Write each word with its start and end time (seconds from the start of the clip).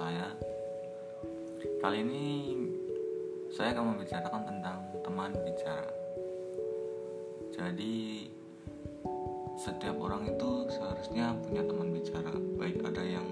saya. 0.00 0.32
Kali 1.82 2.00
ini 2.00 2.56
saya 3.52 3.76
akan 3.76 3.92
membicarakan 3.92 4.42
tentang 4.46 4.78
teman 5.02 5.34
bicara. 5.34 5.90
Jadi 7.50 8.30
setiap 9.60 9.98
orang 10.00 10.30
itu 10.30 10.70
seharusnya 10.72 11.36
punya 11.42 11.66
teman 11.66 11.92
bicara. 11.92 12.32
Baik 12.56 12.80
ada 12.86 13.02
yang 13.04 13.28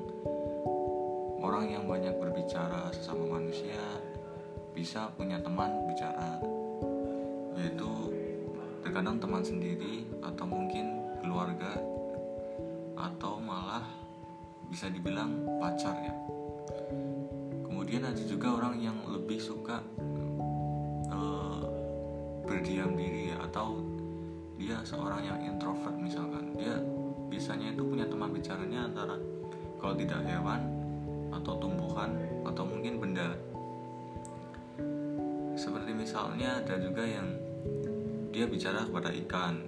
orang 1.41 1.73
yang 1.73 1.89
banyak 1.89 2.13
berbicara 2.21 2.93
sesama 2.93 3.39
manusia 3.39 3.81
bisa 4.77 5.09
punya 5.15 5.41
teman 5.41 5.89
bicara 5.89 6.37
yaitu 7.59 7.91
terkadang 8.85 9.17
teman 9.19 9.41
sendiri 9.41 10.05
atau 10.21 10.45
mungkin 10.45 11.01
keluarga 11.25 11.81
atau 12.99 13.38
bisa 14.69 14.93
dibilang 14.93 15.49
pacar 15.57 15.97
ya. 15.97 16.15
Kemudian 17.65 18.05
ada 18.05 18.21
juga 18.21 18.53
orang 18.53 18.77
yang 18.77 19.01
lebih 19.09 19.41
suka 19.41 19.81
uh, 21.09 21.65
berdiam 22.45 22.93
diri 22.93 23.33
atau 23.33 23.81
dia 24.61 24.77
seorang 24.85 25.25
yang 25.25 25.41
introvert 25.41 25.97
misalkan. 25.97 26.53
Dia 26.57 26.77
biasanya 27.33 27.73
itu 27.73 27.83
punya 27.85 28.05
teman 28.05 28.29
bicaranya 28.33 28.89
antara 28.89 29.17
kalau 29.81 29.95
tidak 29.97 30.21
hewan 30.29 30.61
atau 31.33 31.57
tumbuhan 31.57 32.13
atau 32.45 32.65
mungkin 32.69 33.01
benda. 33.01 33.29
Seperti 35.57 35.91
misalnya 35.97 36.61
ada 36.61 36.77
juga 36.77 37.03
yang 37.09 37.29
dia 38.31 38.45
bicara 38.45 38.85
kepada 38.85 39.11
ikan. 39.25 39.65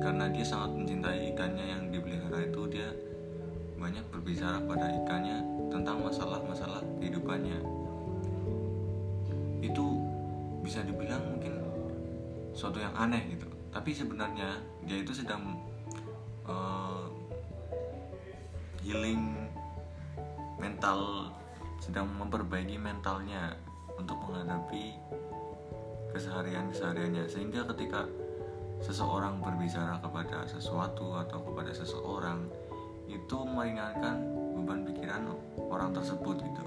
Karena 0.00 0.32
dia 0.32 0.44
sangat 0.48 0.80
mencintai 0.80 1.36
ikannya 1.36 1.66
yang 1.76 1.82
dipelihara 1.92 2.48
itu 2.48 2.64
dia 2.72 2.88
banyak 3.80 4.04
berbicara 4.12 4.60
pada 4.68 4.92
ikannya 4.92 5.40
tentang 5.72 6.04
masalah-masalah 6.04 6.84
kehidupannya. 7.00 7.64
Itu 9.64 9.86
bisa 10.60 10.84
dibilang 10.84 11.24
mungkin 11.24 11.56
suatu 12.52 12.76
yang 12.76 12.92
aneh 12.92 13.32
gitu. 13.32 13.48
Tapi 13.72 13.96
sebenarnya 13.96 14.60
dia 14.84 15.00
itu 15.00 15.16
sedang 15.16 15.56
uh, 16.44 17.08
healing 18.84 19.48
mental 20.60 21.32
sedang 21.80 22.12
memperbaiki 22.20 22.76
mentalnya 22.76 23.56
untuk 23.96 24.20
menghadapi 24.28 25.00
keseharian 26.12 26.68
kesehariannya 26.68 27.24
sehingga 27.24 27.64
ketika 27.72 28.04
seseorang 28.84 29.40
berbicara 29.40 29.96
kepada 30.04 30.44
sesuatu 30.44 31.16
atau 31.16 31.40
kepada 31.40 31.72
seseorang 31.72 32.44
itu 33.10 33.38
meringankan 33.42 34.22
beban 34.54 34.86
pikiran 34.86 35.34
orang 35.58 35.90
tersebut 35.90 36.38
gitu 36.38 36.64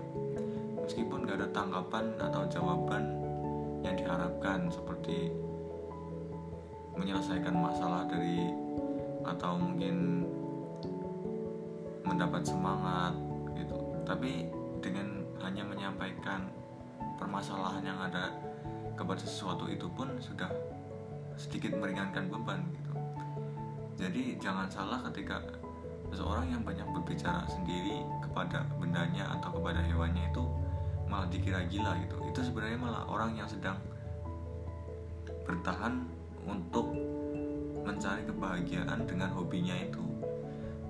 meskipun 0.83 1.23
gak 1.23 1.39
ada 1.39 1.47
tanggapan 1.55 2.05
atau 2.19 2.43
jawaban 2.51 3.03
yang 3.83 3.95
diharapkan 3.95 4.67
seperti 4.67 5.31
menyelesaikan 6.99 7.55
masalah 7.55 8.03
dari 8.05 8.51
atau 9.23 9.55
mungkin 9.55 10.27
mendapat 12.03 12.43
semangat 12.43 13.15
gitu 13.55 13.79
tapi 14.03 14.51
dengan 14.83 15.23
hanya 15.39 15.63
menyampaikan 15.63 16.51
permasalahan 17.15 17.83
yang 17.87 17.99
ada 18.03 18.35
kepada 18.99 19.23
sesuatu 19.23 19.71
itu 19.71 19.87
pun 19.95 20.11
sudah 20.19 20.51
sedikit 21.39 21.73
meringankan 21.79 22.29
beban 22.29 22.61
gitu. 22.75 22.93
Jadi 23.97 24.37
jangan 24.37 24.67
salah 24.69 24.99
ketika 25.09 25.41
seseorang 26.13 26.53
yang 26.53 26.61
banyak 26.61 26.85
berbicara 26.93 27.41
sendiri 27.49 28.05
kepada 28.21 28.69
bendanya 28.77 29.33
atau 29.33 29.57
kepada 29.57 29.81
hewannya 29.81 30.29
itu 30.29 30.45
malah 31.09 31.25
dikira 31.33 31.65
gila 31.65 31.97
gitu. 32.05 32.21
Itu 32.29 32.39
sebenarnya 32.45 32.77
malah 32.77 33.03
orang 33.09 33.33
yang 33.33 33.49
sedang 33.49 33.81
bertahan 35.49 36.05
untuk 36.45 36.93
mencari 37.83 38.23
kebahagiaan 38.29 39.09
dengan 39.09 39.33
hobinya 39.33 39.75
itu 39.75 39.99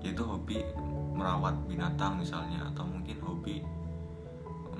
yaitu 0.03 0.19
hobi 0.19 0.59
merawat 1.15 1.55
binatang 1.65 2.19
misalnya 2.19 2.69
atau 2.69 2.83
mungkin 2.83 3.17
hobi 3.23 3.63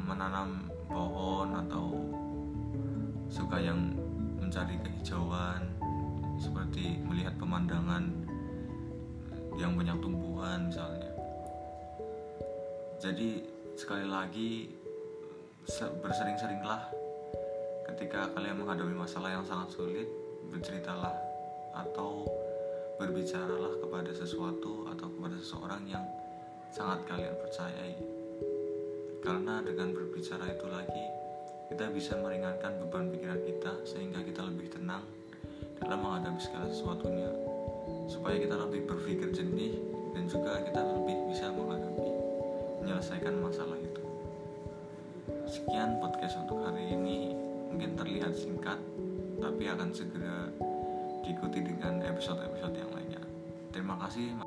menanam 0.03 0.67
pohon 0.91 1.55
atau 1.63 1.95
suka 3.31 3.57
yang 3.57 3.95
mencari 4.37 4.77
kehijauan 4.83 5.63
seperti 6.37 6.99
melihat 7.07 7.33
pemandangan 7.39 8.11
yang 9.57 9.77
banyak 9.77 9.97
tumbuhan 10.01 10.69
misalnya. 10.69 11.11
Jadi 13.03 13.43
sekali 13.75 14.07
lagi 14.07 14.71
bersering-seringlah 16.03 16.81
ketika 17.91 18.31
kalian 18.31 18.63
menghadapi 18.63 18.95
masalah 18.95 19.35
yang 19.35 19.45
sangat 19.45 19.75
sulit 19.75 20.07
berceritalah 20.47 21.13
atau 21.75 22.23
berbicaralah 23.01 23.81
kepada 23.81 24.11
sesuatu 24.15 24.87
atau 24.87 25.07
kepada 25.09 25.35
seseorang 25.41 25.83
yang 25.89 26.05
sangat 26.71 27.03
kalian 27.09 27.35
percayai. 27.43 27.95
Karena 29.23 29.59
dengan 29.63 29.91
berbicara 29.91 30.47
itu 30.51 30.67
lagi 30.71 31.05
kita 31.73 31.89
bisa 31.91 32.15
meringankan 32.19 32.79
beban 32.79 33.11
pikiran 33.11 33.41
kita 33.43 33.71
sehingga 33.83 34.23
kita 34.23 34.45
lebih 34.47 34.71
tenang 34.71 35.03
dalam 35.81 35.99
menghadapi 35.99 36.39
segala 36.39 36.71
sesuatunya 36.71 37.31
supaya 38.07 38.39
kita 38.39 38.55
lebih 38.55 38.87
berpikir 38.87 39.35
jernih 39.35 39.42
sekian 45.73 45.97
podcast 45.97 46.38
untuk 46.38 46.69
hari 46.69 46.85
ini. 46.94 47.34
Mungkin 47.73 47.97
terlihat 47.97 48.38
singkat 48.38 48.78
tapi 49.41 49.66
akan 49.66 49.89
segera 49.89 50.45
diikuti 51.25 51.66
dengan 51.66 51.97
episode-episode 52.06 52.78
yang 52.78 52.94
lainnya. 52.94 53.17
Terima 53.73 53.97
kasih 53.97 54.38